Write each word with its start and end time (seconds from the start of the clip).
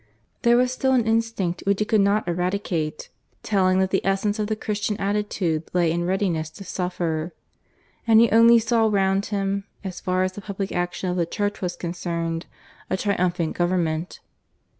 There 0.41 0.57
was 0.57 0.71
still 0.71 0.93
an 0.93 1.05
instinct 1.05 1.61
which 1.67 1.77
he 1.79 1.85
could 1.85 2.01
not 2.01 2.27
eradicate, 2.27 3.09
telling 3.43 3.77
that 3.77 3.91
the 3.91 4.03
essence 4.03 4.39
of 4.39 4.47
the 4.47 4.55
Christian 4.55 4.97
attitude 4.97 5.65
lay 5.73 5.91
in 5.91 6.05
readiness 6.05 6.49
to 6.49 6.63
suffer. 6.63 7.35
And 8.07 8.19
he 8.19 8.31
only 8.31 8.57
saw 8.57 8.87
round 8.91 9.27
him, 9.27 9.65
so 9.83 9.91
far 9.91 10.23
as 10.23 10.31
the 10.31 10.41
public 10.41 10.71
action 10.71 11.11
of 11.11 11.17
the 11.17 11.27
Church 11.27 11.61
was 11.61 11.75
concerned, 11.75 12.47
a 12.89 12.97
triumphant 12.97 13.55
Government. 13.55 14.21